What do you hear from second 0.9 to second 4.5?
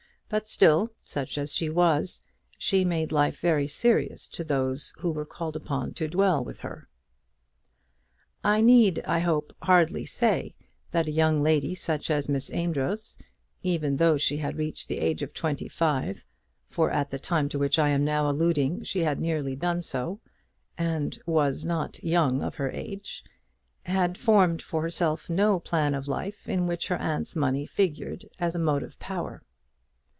such as she was, she made life very serious to